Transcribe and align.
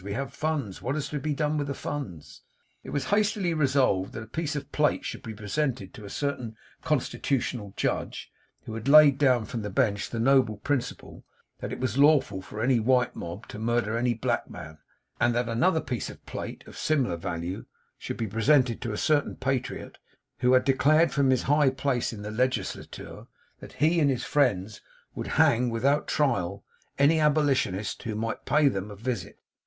We 0.03 0.13
have 0.13 0.33
funds. 0.33 0.81
What 0.81 0.95
is 0.95 1.09
to 1.09 1.19
be 1.19 1.35
done 1.35 1.57
with 1.59 1.67
the 1.67 1.75
funds?' 1.75 2.41
It 2.83 2.89
was 2.89 3.11
hastily 3.13 3.53
resolved 3.53 4.13
that 4.13 4.23
a 4.23 4.25
piece 4.25 4.55
of 4.55 4.71
plate 4.71 5.05
should 5.05 5.21
be 5.21 5.35
presented 5.35 5.93
to 5.93 6.05
a 6.05 6.09
certain 6.09 6.55
constitutional 6.81 7.75
Judge, 7.77 8.31
who 8.63 8.73
had 8.73 8.87
laid 8.87 9.19
down 9.19 9.45
from 9.45 9.61
the 9.61 9.69
Bench 9.69 10.09
the 10.09 10.17
noble 10.19 10.57
principle 10.57 11.23
that 11.59 11.71
it 11.71 11.79
was 11.79 11.99
lawful 11.99 12.41
for 12.41 12.63
any 12.63 12.79
white 12.79 13.15
mob 13.15 13.47
to 13.49 13.59
murder 13.59 13.95
any 13.95 14.15
black 14.15 14.49
man; 14.49 14.79
and 15.19 15.35
that 15.35 15.47
another 15.47 15.79
piece 15.79 16.09
of 16.09 16.25
plate, 16.25 16.63
of 16.65 16.75
similar 16.75 17.15
value 17.15 17.65
should 17.99 18.17
be 18.17 18.25
presented 18.25 18.81
to 18.81 18.93
a 18.93 18.97
certain 18.97 19.35
Patriot, 19.35 19.99
who 20.39 20.53
had 20.53 20.63
declared 20.63 21.11
from 21.11 21.29
his 21.29 21.43
high 21.43 21.69
place 21.69 22.11
in 22.11 22.23
the 22.23 22.31
Legislature, 22.31 23.27
that 23.59 23.73
he 23.73 23.99
and 23.99 24.09
his 24.09 24.23
friends 24.25 24.81
would 25.13 25.27
hang 25.37 25.69
without 25.69 26.07
trial, 26.07 26.63
any 26.97 27.19
Abolitionist 27.19 28.01
who 28.01 28.15
might 28.15 28.45
pay 28.45 28.67
them 28.67 28.89
a 28.89 28.95
visit. 28.95 29.37